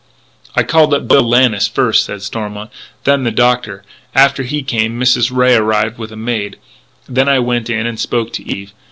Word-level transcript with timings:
"I 0.55 0.63
called 0.63 0.95
up 0.95 1.07
Bill 1.07 1.21
Lannis 1.21 1.67
first," 1.67 2.05
said 2.05 2.23
Stormont," 2.23 2.71
then 3.03 3.23
the 3.23 3.29
doctor. 3.29 3.83
After 4.15 4.41
he 4.41 4.63
came, 4.63 4.99
Mrs. 4.99 5.31
Ray 5.31 5.53
arrived 5.53 5.99
with 5.99 6.11
a 6.11 6.15
maid. 6.17 6.57
Then 7.07 7.29
I 7.29 7.37
went 7.37 7.69
in 7.69 7.85
and 7.85 7.99
spoke 7.99 8.33
to 8.33 8.43
Eve. 8.43 8.73